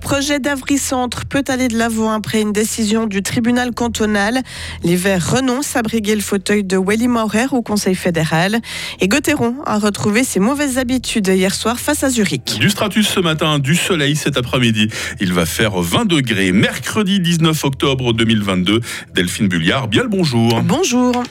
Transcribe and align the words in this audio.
projet 0.00 0.40
d'Avry 0.40 0.78
Centre 0.78 1.24
peut 1.26 1.44
aller 1.46 1.68
de 1.68 1.78
l'avant 1.78 2.10
après 2.10 2.40
une 2.40 2.52
décision 2.52 3.06
du 3.06 3.22
tribunal 3.22 3.72
cantonal. 3.72 4.40
Les 4.82 4.96
Verts 4.96 5.30
renoncent 5.30 5.76
à 5.76 5.82
briguer 5.82 6.14
le 6.14 6.20
fauteuil 6.20 6.64
de 6.64 6.76
Welly 6.76 7.06
Maurer 7.06 7.46
au 7.52 7.62
Conseil 7.62 7.94
fédéral. 7.94 8.58
Et 9.00 9.06
Gauthieron 9.06 9.56
a 9.66 9.78
retrouvé 9.78 10.24
ses 10.24 10.40
mauvaises 10.40 10.78
habitudes 10.78 11.28
hier 11.28 11.54
soir 11.54 11.78
face 11.78 12.02
à 12.02 12.10
Zurich. 12.10 12.58
Du 12.58 12.70
stratus 12.70 13.06
ce 13.06 13.20
matin, 13.20 13.58
du 13.58 13.76
soleil 13.76 14.16
cet 14.16 14.36
après-midi. 14.36 14.88
Il 15.20 15.32
va 15.32 15.46
faire 15.46 15.78
20 15.80 16.06
degrés. 16.06 16.52
Mercredi 16.52 17.20
19 17.20 17.64
octobre 17.64 18.12
2022. 18.12 18.80
Delphine 19.14 19.48
Bulliard, 19.48 19.88
bien 19.88 20.02
le 20.02 20.08
bonjour. 20.08 20.62
Bonjour. 20.62 21.22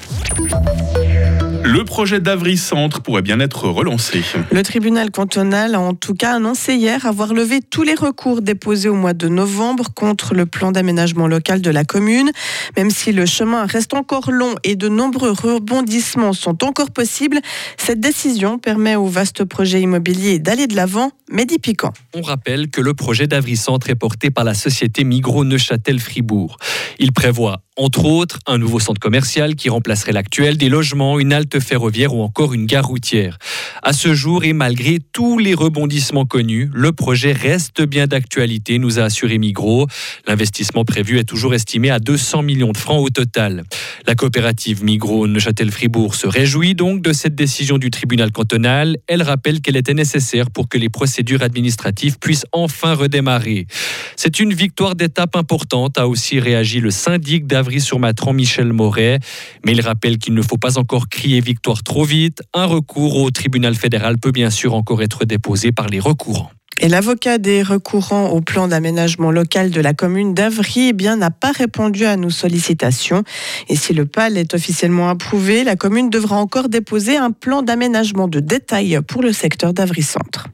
Le 1.72 1.86
projet 1.86 2.20
d'Avry 2.20 2.58
Centre 2.58 3.00
pourrait 3.00 3.22
bien 3.22 3.40
être 3.40 3.68
relancé. 3.68 4.24
Le 4.52 4.64
tribunal 4.64 5.12
cantonal 5.12 5.76
a 5.76 5.80
en 5.80 5.94
tout 5.94 6.16
cas 6.16 6.34
annoncé 6.38 6.74
hier 6.74 7.06
avoir 7.06 7.32
levé 7.32 7.60
tous 7.62 7.84
les 7.84 7.94
recours 7.94 8.42
déposés 8.42 8.90
au 8.90 8.96
mois 8.96 9.14
de 9.14 9.28
novembre 9.28 9.94
contre 9.94 10.34
le 10.34 10.48
plan 10.48 10.72
d'aménagement 10.72 11.28
local 11.28 11.62
de 11.62 11.70
la 11.70 11.84
commune. 11.84 12.32
Même 12.76 12.90
si 12.90 13.12
le 13.12 13.28
chemin 13.28 13.68
reste 13.68 13.94
encore 13.94 14.32
long 14.32 14.56
et 14.64 14.76
de 14.76 14.90
nombreux 14.90 15.30
rebondissements 15.30 16.34
sont 16.34 16.64
encore 16.64 16.90
possibles, 16.90 17.40
cette 17.78 18.00
décision 18.00 18.58
permet 18.58 18.96
au 18.96 19.06
vaste 19.06 19.44
projet 19.44 19.80
immobilier 19.80 20.40
d'aller 20.40 20.66
de 20.66 20.76
l'avant, 20.76 21.12
mais 21.32 21.46
d'y 21.46 21.60
piquant. 21.60 21.94
On 22.16 22.24
rappelle 22.24 22.72
que 22.72 22.82
le 22.82 22.96
projet 22.96 23.28
d'Avry 23.28 23.58
Centre 23.58 23.92
est 23.92 23.96
porté 23.96 24.32
par 24.32 24.44
la 24.44 24.56
société 24.56 25.04
Migros 25.04 25.46
Neuchâtel 25.46 26.00
Fribourg. 26.00 26.58
Il 26.98 27.12
prévoit 27.12 27.62
entre 27.80 28.04
autres 28.04 28.40
un 28.46 28.58
nouveau 28.58 28.80
centre 28.80 29.00
commercial 29.00 29.56
qui 29.56 29.70
remplacerait 29.70 30.12
l'actuel, 30.12 30.58
des 30.58 30.68
logements, 30.68 31.18
une 31.18 31.32
halte 31.32 31.59
ferroviaire 31.60 32.14
ou 32.14 32.22
encore 32.22 32.54
une 32.54 32.66
gare 32.66 32.88
routière. 32.88 33.38
À 33.84 33.94
ce 33.94 34.14
jour 34.14 34.44
et 34.44 34.54
malgré 34.54 35.00
tous 35.00 35.38
les 35.40 35.54
rebondissements 35.54 36.26
connus, 36.26 36.70
le 36.74 36.92
projet 36.92 37.32
reste 37.32 37.82
bien 37.82 38.08
d'actualité, 38.08 38.80
nous 38.80 39.00
a 39.00 39.04
assuré 39.04 39.38
Migros. 39.38 39.88
L'investissement 40.28 40.86
prévu 40.86 41.20
est 41.20 41.24
toujours 41.24 41.54
estimé 41.54 41.90
à 41.90 42.00
200 42.00 42.44
millions 42.44 42.72
de 42.72 42.78
francs 42.78 43.04
au 43.04 43.10
total. 43.10 43.64
La 44.08 44.16
coopérative 44.16 44.84
Migros 44.84 45.28
Neuchâtel-Fribourg 45.28 46.16
se 46.16 46.28
réjouit 46.28 46.76
donc 46.76 47.02
de 47.02 47.14
cette 47.14 47.36
décision 47.36 47.78
du 47.78 47.92
tribunal 47.92 48.32
cantonal. 48.32 48.98
Elle 49.08 49.24
rappelle 49.24 49.62
qu'elle 49.62 49.78
était 49.78 49.94
nécessaire 49.94 50.52
pour 50.52 50.70
que 50.70 50.78
les 50.78 50.90
procédures 50.90 51.44
administratives 51.44 52.18
puissent 52.20 52.46
enfin 52.52 52.94
redémarrer. 52.94 53.68
C'est 54.16 54.40
une 54.40 54.54
victoire 54.54 54.96
d'étape 54.96 55.36
importante, 55.36 55.98
a 55.98 56.08
aussi 56.08 56.40
réagi 56.40 56.80
le 56.80 56.92
syndic 56.92 57.48
d'Avry-sur-Matran, 57.48 58.34
Michel 58.34 58.74
Moret. 58.74 59.20
Mais 59.66 59.74
il 59.74 59.82
rappelle 59.82 60.18
qu'il 60.18 60.34
ne 60.34 60.42
faut 60.42 60.58
pas 60.58 60.78
encore 60.78 61.10
crier 61.10 61.39
victoire 61.42 61.84
trop 61.84 62.04
vite. 62.04 62.42
Un 62.54 62.66
recours 62.66 63.18
au 63.18 63.32
tribunal 63.32 63.76
fédéral 63.76 64.18
peut 64.18 64.32
bien 64.32 64.50
sûr 64.50 64.74
encore 64.74 65.02
être 65.02 65.26
déposé 65.26 65.72
par 65.72 65.88
les 65.88 66.00
recourants. 66.00 66.52
Et 66.82 66.88
l'avocat 66.88 67.38
des 67.38 67.62
recourants 67.62 68.30
au 68.30 68.40
plan 68.40 68.70
d'aménagement 68.70 69.32
local 69.32 69.70
de 69.70 69.82
la 69.82 69.94
commune 69.94 70.34
d'Avry 70.34 70.90
eh 70.90 70.94
bien 70.94 71.18
n'a 71.18 71.32
pas 71.32 71.52
répondu 71.52 72.06
à 72.06 72.16
nos 72.16 72.30
sollicitations. 72.30 73.24
Et 73.68 73.76
si 73.76 73.94
le 73.94 74.06
PAL 74.06 74.38
est 74.38 74.54
officiellement 74.54 75.10
approuvé, 75.10 75.66
la 75.66 75.76
commune 75.76 76.10
devra 76.10 76.38
encore 76.38 76.70
déposer 76.70 77.18
un 77.18 77.32
plan 77.32 77.64
d'aménagement 77.64 78.30
de 78.30 78.40
détail 78.40 79.00
pour 79.06 79.22
le 79.22 79.34
secteur 79.34 79.74
d'Avry 79.74 80.04
Centre. 80.04 80.48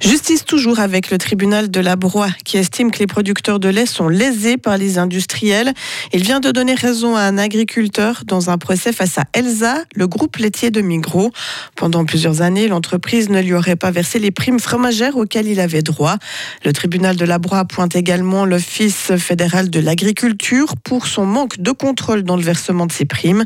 Justice 0.00 0.44
toujours 0.44 0.78
avec 0.78 1.10
le 1.10 1.18
tribunal 1.18 1.70
de 1.70 1.80
la 1.80 1.96
Broye 1.96 2.30
qui 2.44 2.56
estime 2.56 2.92
que 2.92 3.00
les 3.00 3.08
producteurs 3.08 3.58
de 3.58 3.68
lait 3.68 3.84
sont 3.84 4.08
lésés 4.08 4.56
par 4.56 4.78
les 4.78 4.96
industriels. 4.96 5.72
Il 6.12 6.22
vient 6.22 6.38
de 6.38 6.52
donner 6.52 6.74
raison 6.74 7.16
à 7.16 7.22
un 7.22 7.36
agriculteur 7.36 8.22
dans 8.24 8.48
un 8.48 8.58
procès 8.58 8.92
face 8.92 9.18
à 9.18 9.24
Elsa, 9.32 9.82
le 9.94 10.06
groupe 10.06 10.36
laitier 10.36 10.70
de 10.70 10.80
Migros. 10.80 11.32
Pendant 11.74 12.04
plusieurs 12.04 12.42
années, 12.42 12.68
l'entreprise 12.68 13.28
ne 13.28 13.40
lui 13.40 13.54
aurait 13.54 13.76
pas 13.76 13.90
versé 13.90 14.20
les 14.20 14.30
primes 14.30 14.60
fromagères 14.60 15.16
auxquelles 15.16 15.48
il 15.48 15.58
avait 15.58 15.82
droit. 15.82 16.16
Le 16.64 16.72
tribunal 16.72 17.16
de 17.16 17.24
la 17.24 17.38
Broye 17.38 17.64
pointe 17.64 17.96
également 17.96 18.44
l'Office 18.44 19.16
fédéral 19.16 19.68
de 19.68 19.80
l'agriculture 19.80 20.74
pour 20.84 21.08
son 21.08 21.26
manque 21.26 21.60
de 21.60 21.72
contrôle 21.72 22.22
dans 22.22 22.36
le 22.36 22.42
versement 22.42 22.86
de 22.86 22.92
ces 22.92 23.04
primes. 23.04 23.44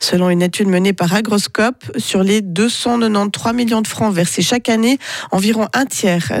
Selon 0.00 0.28
une 0.28 0.42
étude 0.42 0.68
menée 0.68 0.92
par 0.92 1.14
Agroscope, 1.14 1.84
sur 1.96 2.22
les 2.22 2.42
293 2.42 3.54
millions 3.54 3.80
de 3.80 3.88
francs 3.88 4.14
versés 4.14 4.42
chaque 4.42 4.68
année, 4.68 4.98
environ 5.30 5.66
un 5.72 5.86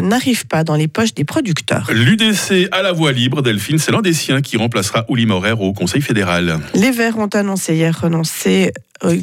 n'arrive 0.02 0.46
pas 0.46 0.64
dans 0.64 0.76
les 0.76 0.88
poches 0.88 1.14
des 1.14 1.24
producteurs. 1.24 1.90
L'UDC 1.92 2.68
à 2.72 2.82
la 2.82 2.92
voie 2.92 3.12
libre, 3.12 3.42
Delphine, 3.42 3.78
c'est 3.78 3.92
l'un 3.92 4.02
des 4.02 4.12
siens 4.12 4.40
qui 4.40 4.56
remplacera 4.56 5.04
Ouli 5.08 5.26
Maurer 5.26 5.52
au 5.52 5.72
Conseil 5.72 6.02
fédéral. 6.02 6.58
Les 6.74 6.90
Verts 6.90 7.18
ont 7.18 7.26
annoncé 7.26 7.74
hier 7.74 7.98
renoncer 8.00 8.72
euh, 9.04 9.20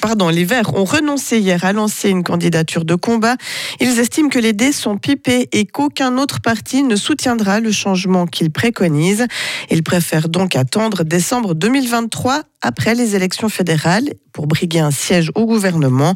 pardon, 0.00 0.28
les 0.28 0.44
Verts 0.44 0.74
ont 0.74 0.84
renoncé 0.84 1.38
hier 1.38 1.64
à 1.64 1.72
lancer 1.72 2.08
une 2.08 2.22
candidature 2.22 2.84
de 2.84 2.94
combat. 2.94 3.36
Ils 3.80 3.98
estiment 3.98 4.28
que 4.28 4.38
les 4.38 4.52
dés 4.52 4.72
sont 4.72 4.96
pipés 4.96 5.48
et 5.52 5.66
qu'aucun 5.66 6.18
autre 6.18 6.40
parti 6.40 6.82
ne 6.82 6.96
soutiendra 6.96 7.60
le 7.60 7.72
changement 7.72 8.26
qu'ils 8.26 8.50
préconisent. 8.50 9.26
Ils 9.70 9.82
préfèrent 9.82 10.28
donc 10.28 10.56
attendre 10.56 11.02
décembre 11.04 11.54
2023 11.54 12.42
après 12.62 12.94
les 12.94 13.14
élections 13.14 13.48
fédérales 13.48 14.10
pour 14.32 14.46
briguer 14.46 14.78
un 14.78 14.90
siège 14.90 15.32
au 15.34 15.46
gouvernement. 15.46 16.14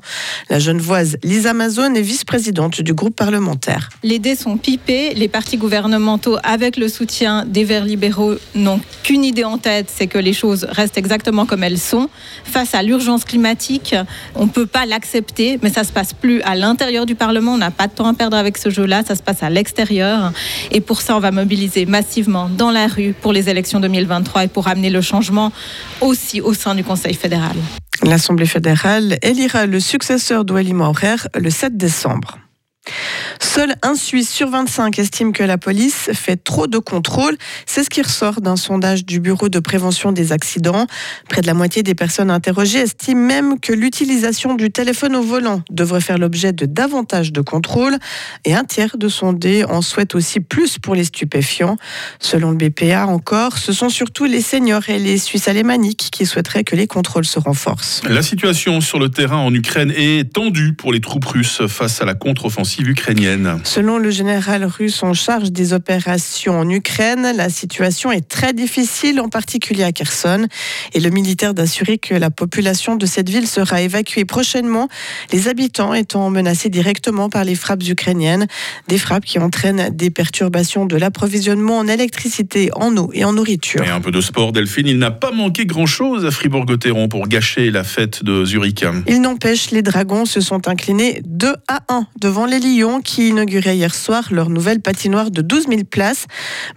La 0.49 0.59
genevoise 0.61 1.17
Lisa 1.25 1.55
Mazone 1.55 1.97
est 1.97 2.03
vice-présidente 2.03 2.81
du 2.81 2.95
groupe 2.95 3.17
parlementaire. 3.17 3.89
Les 4.05 4.21
dés 4.21 4.37
sont 4.37 4.57
pipés. 4.57 5.13
Les 5.15 5.27
partis 5.27 5.57
gouvernementaux, 5.57 6.37
avec 6.45 6.77
le 6.77 6.89
soutien 6.89 7.45
des 7.45 7.65
Verts 7.65 7.85
libéraux, 7.85 8.35
n'ont 8.55 8.81
qu'une 9.03 9.25
idée 9.25 9.43
en 9.43 9.59
tête, 9.59 9.91
c'est 9.93 10.07
que 10.07 10.19
les 10.19 10.33
choses 10.33 10.69
restent 10.71 10.99
exactement 10.99 11.47
comme 11.47 11.65
elles 11.65 11.79
sont. 11.79 12.09
Face 12.45 12.75
à 12.75 12.83
l'urgence 12.83 13.25
climatique, 13.25 13.95
on 14.37 14.47
ne 14.47 14.51
peut 14.51 14.67
pas 14.67 14.87
l'accepter, 14.87 15.59
mais 15.63 15.71
ça 15.71 15.83
se 15.83 15.93
passe 15.93 16.13
plus 16.13 16.43
à 16.43 16.55
l'intérieur 16.55 17.07
du 17.07 17.17
Parlement. 17.17 17.55
On 17.55 17.59
n'a 17.59 17.73
pas 17.73 17.89
de 17.89 17.93
temps 17.93 18.07
à 18.07 18.15
perdre 18.15 18.37
avec 18.37 18.57
ce 18.57 18.71
jeu-là. 18.71 19.03
Ça 19.07 19.17
se 19.17 19.23
passe 19.23 19.43
à 19.43 19.51
l'extérieur. 19.51 20.33
Et 20.71 20.81
pour 20.81 21.01
ça, 21.01 21.17
on 21.17 21.21
va 21.21 21.33
mobiliser 21.33 21.87
massivement 21.87 22.49
dans 22.49 22.71
la 22.71 22.87
rue 22.87 23.15
pour 23.21 23.33
les 23.33 23.49
élections 23.49 23.81
2023 23.81 24.45
et 24.45 24.49
pour 24.49 24.69
amener 24.69 24.91
le 24.91 25.01
changement 25.01 25.51
aussi 26.01 26.32
au 26.41 26.55
sein 26.55 26.75
du 26.75 26.85
Conseil 26.85 27.15
fédéral. 27.15 27.57
L'Assemblée 28.03 28.47
fédérale 28.47 29.19
élira 29.23 29.67
le 29.67 29.81
successeur 29.81 30.45
d'Ouali 30.45 30.73
Maurer 30.73 31.17
le 31.39 31.51
7 31.51 31.77
décembre. 31.77 32.39
Seul 33.43 33.75
un 33.83 33.97
Suisse 33.97 34.31
sur 34.31 34.49
25 34.49 34.99
estime 34.99 35.33
que 35.33 35.43
la 35.43 35.59
police 35.59 36.09
fait 36.15 36.37
trop 36.37 36.69
de 36.69 36.79
contrôles. 36.79 37.37
C'est 37.67 37.83
ce 37.83 37.91
qui 37.91 38.01
ressort 38.01 38.41
d'un 38.41 38.57
sondage 38.57 39.05
du 39.05 39.19
Bureau 39.21 39.49
de 39.49 39.59
prévention 39.59 40.13
des 40.13 40.33
accidents. 40.33 40.87
Près 41.29 41.43
de 41.43 41.47
la 41.49 41.53
moitié 41.53 41.83
des 41.83 41.95
personnes 41.95 42.31
interrogées 42.31 42.79
estiment 42.79 43.27
même 43.27 43.61
que 43.61 43.73
l'utilisation 43.73 44.55
du 44.55 44.71
téléphone 44.71 45.17
au 45.17 45.23
volant 45.23 45.63
devrait 45.71 46.01
faire 46.01 46.19
l'objet 46.19 46.53
de 46.53 46.67
davantage 46.67 47.33
de 47.33 47.41
contrôles. 47.41 47.97
Et 48.45 48.55
un 48.55 48.65
tiers 48.65 48.97
de 48.97 49.09
sondés 49.09 49.65
en 49.65 49.83
souhaitent 49.83 50.15
aussi 50.15 50.41
plus 50.41 50.79
pour 50.79 50.95
les 50.95 51.05
stupéfiants. 51.05 51.77
Selon 52.21 52.53
le 52.53 52.57
BPA 52.57 53.07
encore, 53.07 53.59
ce 53.59 53.73
sont 53.73 53.91
surtout 53.91 54.25
les 54.25 54.41
seniors 54.41 54.89
et 54.89 55.01
les 55.01 55.19
Suisses 55.19 55.49
alémaniques 55.49 56.09
qui 56.13 56.27
souhaiteraient 56.27 56.65
que 56.65 56.77
les 56.77 56.87
contrôles 56.87 57.27
se 57.27 57.41
renforcent. 57.41 58.03
La 58.09 58.23
situation 58.23 58.81
sur 58.81 59.01
le 59.01 59.09
terrain 59.09 59.39
en 59.39 59.53
Ukraine 59.53 59.93
est 59.95 60.33
tendue 60.33 60.75
pour 60.75 60.93
les 60.93 61.01
troupes 61.01 61.27
russes 61.27 61.67
face 61.67 62.01
à 62.01 62.05
la 62.05 62.15
contre-offensive 62.15 62.89
ukrainienne. 62.89 63.32
Selon 63.65 63.99
le 63.99 64.11
général 64.11 64.65
russe 64.65 65.03
en 65.03 65.15
charge 65.15 65.53
des 65.53 65.73
opérations 65.73 66.59
en 66.59 66.69
Ukraine, 66.69 67.33
la 67.37 67.49
situation 67.49 68.13
est 68.13 68.29
très 68.29 68.53
difficile, 68.53 69.21
en 69.21 69.29
particulier 69.29 69.85
à 69.85 69.93
Kherson. 69.93 70.47
Et 70.93 71.01
le 71.01 71.11
militaire 71.11 71.55
d'assurer 71.55 71.99
que 71.99 72.15
la 72.15 72.31
population 72.31 72.97
de 72.97 73.07
cette 73.07 73.29
ville 73.29 73.47
sera 73.47 73.81
évacuée 73.81 74.25
prochainement, 74.25 74.89
les 75.33 75.49
habitants 75.49 75.95
étant 75.95 76.31
menacés 76.31 76.69
directement 76.69 77.29
par 77.29 77.45
les 77.45 77.55
frappes 77.55 77.87
ukrainiennes. 77.89 78.47
Des 78.89 78.99
frappes 78.99 79.25
qui 79.25 79.39
entraînent 79.39 79.91
des 79.91 80.11
perturbations 80.11 80.87
de 80.87 80.97
l'approvisionnement 80.97 81.79
en 81.79 81.87
électricité, 81.87 82.71
en 82.75 82.97
eau 82.97 83.11
et 83.13 83.25
en 83.25 83.33
nourriture. 83.33 83.83
Et 83.85 83.91
un 83.91 84.01
peu 84.01 84.11
de 84.11 84.21
sport, 84.21 84.53
Delphine. 84.53 84.87
Il 84.87 84.99
n'a 84.99 85.11
pas 85.11 85.31
manqué 85.31 85.67
grand-chose 85.67 86.25
à 86.25 86.31
Fribourg-Gotteron 86.31 87.09
pour 87.09 87.29
gâcher 87.29 87.71
la 87.71 87.85
fête 87.85 88.25
de 88.25 88.45
Zurich. 88.45 88.85
Il 89.07 89.21
n'empêche, 89.21 89.71
les 89.71 89.83
Dragons 89.83 90.25
se 90.25 90.41
sont 90.41 90.69
inclinés 90.69 91.23
2 91.27 91.55
à 91.69 91.81
1 91.89 92.07
devant 92.21 92.47
les 92.47 92.59
Lions 92.59 93.01
qui 93.01 93.22
inauguré 93.29 93.77
hier 93.77 93.95
soir 93.95 94.29
leur 94.31 94.49
nouvelle 94.49 94.81
patinoire 94.81 95.31
de 95.31 95.43
12 95.43 95.67
000 95.69 95.85
places. 95.85 96.27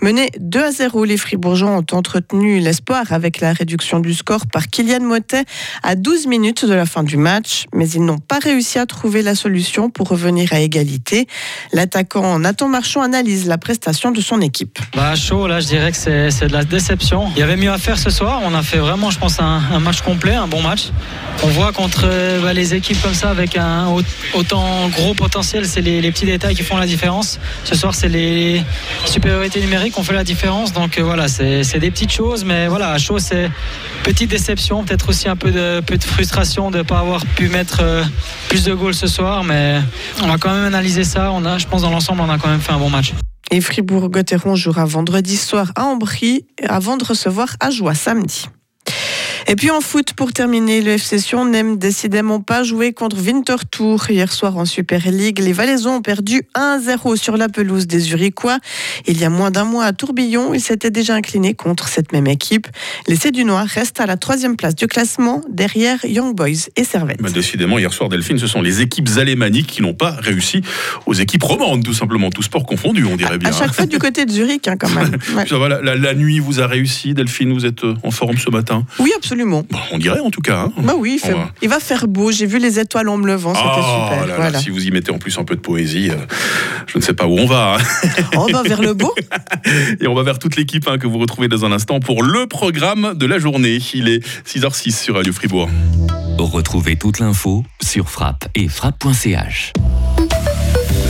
Menés 0.01 0.31
2 0.39 0.63
à 0.63 0.71
0, 0.71 1.05
les 1.05 1.17
Fribourgeois 1.17 1.71
ont 1.71 1.85
entretenu 1.91 2.59
l'espoir 2.59 3.11
avec 3.11 3.39
la 3.39 3.53
réduction 3.53 3.99
du 3.99 4.13
score 4.13 4.47
par 4.47 4.67
Kylian 4.67 5.01
Motet 5.01 5.45
à 5.83 5.95
12 5.95 6.27
minutes 6.27 6.65
de 6.65 6.73
la 6.73 6.85
fin 6.85 7.03
du 7.03 7.17
match, 7.17 7.65
mais 7.73 7.89
ils 7.89 8.03
n'ont 8.03 8.17
pas 8.17 8.39
réussi 8.39 8.79
à 8.79 8.85
trouver 8.85 9.21
la 9.21 9.35
solution 9.35 9.89
pour 9.89 10.09
revenir 10.09 10.53
à 10.53 10.59
égalité. 10.59 11.27
L'attaquant 11.73 12.39
Nathan 12.39 12.67
Marchand 12.67 13.01
analyse 13.01 13.47
la 13.47 13.57
prestation 13.57 14.11
de 14.11 14.21
son 14.21 14.41
équipe. 14.41 14.79
Bah, 14.95 15.15
chaud, 15.15 15.47
là, 15.47 15.59
je 15.59 15.67
dirais 15.67 15.91
que 15.91 15.97
c'est 15.97 16.47
de 16.47 16.53
la 16.53 16.63
déception. 16.63 17.29
Il 17.35 17.39
y 17.39 17.43
avait 17.43 17.57
mieux 17.57 17.71
à 17.71 17.77
faire 17.77 17.97
ce 17.97 18.09
soir. 18.09 18.41
On 18.43 18.53
a 18.53 18.61
fait 18.61 18.77
vraiment, 18.77 19.09
je 19.09 19.19
pense, 19.19 19.39
un, 19.39 19.79
match 19.79 20.01
complet, 20.01 20.35
un 20.35 20.47
bon 20.47 20.61
match. 20.61 20.89
On 21.43 21.47
voit 21.47 21.71
contre 21.71 22.07
bah, 22.41 22.53
les 22.53 22.73
équipes 22.73 23.01
comme 23.01 23.13
ça 23.13 23.29
avec 23.29 23.57
un 23.57 23.87
autant 24.33 24.89
gros 24.89 25.13
potentiel, 25.13 25.65
c'est 25.65 25.81
les, 25.81 26.01
les 26.01 26.11
petits 26.11 26.25
détails 26.35 26.55
qui 26.55 26.63
font 26.63 26.77
la 26.77 26.85
différence. 26.85 27.39
Ce 27.63 27.75
soir, 27.75 27.95
c'est 27.95 28.09
les 28.09 28.61
supériorités 29.05 29.61
numériques 29.61 29.93
qui 29.93 29.99
ont 29.99 30.03
fait 30.03 30.13
la 30.13 30.23
différence. 30.23 30.73
Donc 30.73 30.97
euh, 30.97 31.03
voilà, 31.03 31.27
c'est 31.27 31.79
des 31.79 31.91
petites 31.91 32.11
choses, 32.11 32.43
mais 32.43 32.67
voilà, 32.67 32.91
à 32.91 32.97
chaud, 32.97 33.19
c'est 33.19 33.49
petite 34.03 34.29
déception, 34.29 34.83
peut-être 34.83 35.09
aussi 35.09 35.27
un 35.29 35.35
peu 35.35 35.51
de, 35.51 35.81
peu 35.81 35.97
de 35.97 36.03
frustration 36.03 36.71
de 36.71 36.79
ne 36.79 36.83
pas 36.83 36.99
avoir 36.99 37.25
pu 37.25 37.47
mettre 37.49 37.79
euh, 37.81 38.03
plus 38.49 38.63
de 38.65 38.73
goals 38.73 38.93
ce 38.93 39.07
soir, 39.07 39.43
mais 39.43 39.79
on 40.21 40.27
va 40.27 40.37
quand 40.37 40.53
même 40.53 40.65
analyser 40.65 41.03
ça. 41.03 41.31
On 41.31 41.45
a, 41.45 41.57
je 41.57 41.67
pense, 41.67 41.81
dans 41.83 41.91
l'ensemble, 41.91 42.21
on 42.21 42.29
a 42.29 42.37
quand 42.37 42.49
même 42.49 42.61
fait 42.61 42.73
un 42.73 42.79
bon 42.79 42.89
match. 42.89 43.13
Et 43.51 43.61
Fribourg-Gotteron 43.61 44.55
jouera 44.55 44.85
vendredi 44.85 45.37
soir 45.37 45.71
à 45.75 45.83
Ambry 45.83 46.45
avant 46.67 46.97
de 46.97 47.05
recevoir 47.05 47.55
Ajoie 47.59 47.93
samedi. 47.93 48.47
Et 49.47 49.55
puis 49.55 49.69
en 49.69 49.79
foot, 49.79 50.13
pour 50.13 50.33
terminer, 50.33 50.81
le 50.81 50.93
FC 50.93 51.19
Sion 51.19 51.45
n'aime 51.45 51.77
décidément 51.77 52.39
pas 52.39 52.63
jouer 52.63 52.93
contre 52.93 53.17
Winterthur. 53.17 54.09
Hier 54.09 54.33
soir 54.33 54.57
en 54.57 54.65
Super 54.65 55.11
League, 55.11 55.37
les 55.37 55.53
Valaisans 55.53 55.97
ont 55.97 56.01
perdu 56.01 56.41
1-0 56.55 57.15
sur 57.15 57.37
la 57.37 57.47
pelouse 57.47 57.85
des 57.85 58.11
Uriquois. 58.11 58.57
Il 59.05 59.19
y 59.19 59.23
a 59.23 59.29
moins 59.29 59.51
d'un 59.51 59.63
mois 59.63 59.85
à 59.85 59.93
Tourbillon, 59.93 60.55
ils 60.55 60.61
s'étaient 60.61 60.89
déjà 60.89 61.13
inclinés 61.13 61.53
contre 61.53 61.87
cette 61.89 62.11
même 62.11 62.25
équipe. 62.25 62.65
Les 63.07 63.17
du 63.31 63.45
Noir 63.45 63.67
restent 63.67 63.99
à 63.99 64.07
la 64.07 64.17
troisième 64.17 64.55
place 64.55 64.75
du 64.75 64.87
classement, 64.87 65.41
derrière 65.47 66.03
Young 66.05 66.35
Boys 66.35 66.69
et 66.75 66.83
Servette. 66.83 67.21
Bah, 67.21 67.29
décidément, 67.29 67.77
hier 67.77 67.93
soir, 67.93 68.09
Delphine, 68.09 68.39
ce 68.39 68.47
sont 68.47 68.63
les 68.63 68.81
équipes 68.81 69.09
alémaniques 69.17 69.67
qui 69.67 69.83
n'ont 69.83 69.93
pas 69.93 70.11
réussi 70.11 70.61
aux 71.05 71.13
équipes 71.13 71.43
romandes, 71.43 71.83
tout 71.83 71.93
simplement, 71.93 72.31
tout 72.31 72.43
sport 72.43 72.65
confondu, 72.65 73.05
on 73.05 73.15
dirait 73.15 73.37
bien. 73.37 73.49
À 73.49 73.51
chaque 73.51 73.73
fois 73.73 73.85
du 73.85 73.99
côté 73.99 74.25
de 74.25 74.31
Zurich, 74.31 74.67
hein, 74.67 74.75
quand 74.79 74.89
même. 74.89 75.17
la, 75.83 76.13
nuit 76.15 76.39
vous 76.39 76.61
a 76.61 76.67
réussi, 76.67 77.13
Delphine, 77.13 77.53
vous 77.53 77.65
êtes 77.65 77.83
euh, 77.83 77.95
en 78.03 78.11
forme 78.11 78.37
ce 78.37 78.49
matin? 78.49 78.85
Oui, 78.99 79.11
absolument 79.15 79.34
on 79.43 79.97
dirait 79.97 80.19
en 80.19 80.29
tout 80.29 80.41
cas. 80.41 80.61
Hein. 80.61 80.73
Bah 80.77 80.93
oui, 80.97 81.21
il, 81.61 81.69
va... 81.69 81.79
faire 81.79 82.07
beau. 82.07 82.31
J'ai 82.31 82.45
vu 82.45 82.59
les 82.59 82.79
étoiles 82.79 83.09
en 83.09 83.17
me 83.17 83.27
levant, 83.27 83.53
c'était 83.53 83.67
ah, 83.69 84.21
super. 84.23 84.59
si 84.59 84.69
vous 84.69 84.85
y 84.85 84.91
mettez 84.91 85.11
en 85.11 85.17
plus 85.17 85.37
un 85.37 85.43
peu 85.43 85.55
de 85.55 85.61
poésie, 85.61 86.09
euh, 86.09 86.15
je 86.87 86.97
ne 86.97 87.03
sais 87.03 87.13
pas 87.13 87.27
où 87.27 87.37
on 87.37 87.45
va. 87.45 87.75
Hein. 87.75 88.23
on 88.37 88.47
va 88.47 88.63
vers 88.63 88.81
le 88.81 88.93
beau. 88.93 89.13
Et 90.01 90.07
on 90.07 90.15
va 90.15 90.23
vers 90.23 90.39
toute 90.39 90.55
l'équipe 90.55 90.87
hein, 90.87 90.97
que 90.97 91.07
vous 91.07 91.17
retrouvez 91.17 91.47
dans 91.47 91.65
un 91.65 91.71
instant 91.71 91.99
pour 91.99 92.23
le 92.23 92.47
programme 92.47 93.13
de 93.15 93.25
la 93.25 93.39
journée. 93.39 93.79
Il 93.93 94.09
est 94.09 94.25
6h06 94.47 94.91
sur 94.91 95.15
Radio 95.15 95.33
Fribourg. 95.33 95.69
Retrouvez 96.37 96.95
toute 96.95 97.19
l'info 97.19 97.63
sur 97.81 98.09
frappe 98.09 98.47
et 98.55 98.67
frappe.ch. 98.67 99.73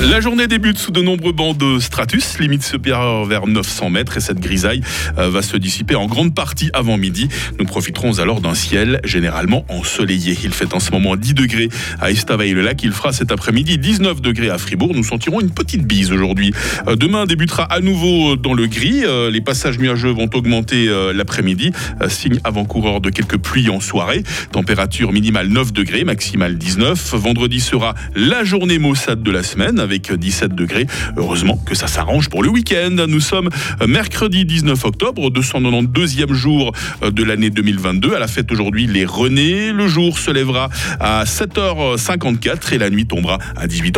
La 0.01 0.19
journée 0.19 0.47
débute 0.47 0.77
sous 0.77 0.91
de 0.91 1.01
nombreux 1.01 1.31
bancs 1.31 1.57
de 1.57 1.79
stratus, 1.79 2.37
limite 2.39 2.63
supérieure 2.63 3.25
vers 3.25 3.47
900 3.47 3.89
mètres, 3.89 4.17
et 4.17 4.19
cette 4.19 4.39
grisaille 4.39 4.81
euh, 5.17 5.29
va 5.29 5.41
se 5.41 5.55
dissiper 5.55 5.95
en 5.95 6.05
grande 6.05 6.35
partie 6.35 6.69
avant 6.73 6.97
midi. 6.97 7.29
Nous 7.59 7.65
profiterons 7.65 8.19
alors 8.19 8.41
d'un 8.41 8.55
ciel 8.55 8.99
généralement 9.05 9.65
ensoleillé. 9.69 10.37
Il 10.43 10.53
fait 10.53 10.73
en 10.73 10.81
ce 10.81 10.91
moment 10.91 11.15
10 11.15 11.33
degrés 11.33 11.69
à 12.01 12.11
Estavayer-le-Lac. 12.11 12.83
Il 12.83 12.91
fera 12.91 13.13
cet 13.13 13.31
après-midi 13.31 13.77
19 13.77 14.21
degrés 14.21 14.49
à 14.49 14.57
Fribourg. 14.57 14.91
Nous 14.93 15.03
sentirons 15.03 15.39
une 15.39 15.51
petite 15.51 15.87
bise 15.87 16.11
aujourd'hui. 16.11 16.53
Euh, 16.87 16.95
demain 16.95 17.25
débutera 17.25 17.63
à 17.63 17.79
nouveau 17.79 18.35
dans 18.35 18.53
le 18.53 18.67
gris. 18.67 19.03
Euh, 19.05 19.31
les 19.31 19.41
passages 19.41 19.79
nuageux 19.79 20.11
vont 20.11 20.29
augmenter 20.33 20.87
l'après-midi. 21.13 21.71
Signe 22.09 22.39
avant-coureur 22.43 22.99
de 22.99 23.09
quelques 23.09 23.37
pluies 23.37 23.69
en 23.69 23.79
soirée. 23.79 24.23
Température 24.51 25.13
minimale 25.13 25.47
9 25.47 25.71
degrés, 25.71 26.03
maximale 26.03 26.57
19. 26.57 27.15
Vendredi 27.15 27.59
sera 27.61 27.95
la 28.15 28.43
journée 28.43 28.77
maussade 28.77 29.23
de 29.23 29.31
la 29.31 29.43
semaine 29.43 29.84
avec 29.85 30.11
17 30.11 30.53
degrés. 30.53 30.87
Heureusement 31.15 31.57
que 31.65 31.75
ça 31.75 31.87
s'arrange 31.87 32.29
pour 32.29 32.43
le 32.43 32.49
week-end. 32.49 33.05
Nous 33.07 33.21
sommes 33.21 33.49
mercredi 33.87 34.43
19 34.43 34.83
octobre, 34.83 35.29
292e 35.31 36.33
jour 36.33 36.73
de 37.01 37.23
l'année 37.23 37.49
2022. 37.49 38.13
À 38.13 38.19
la 38.19 38.27
fête 38.27 38.51
aujourd'hui, 38.51 38.87
les 38.87 39.05
René. 39.05 39.71
Le 39.71 39.87
jour 39.87 40.19
se 40.19 40.31
lèvera 40.31 40.69
à 40.99 41.23
7h54 41.23 42.73
et 42.73 42.77
la 42.77 42.89
nuit 42.89 43.05
tombera 43.05 43.37
à 43.55 43.67
18h30. 43.67 43.95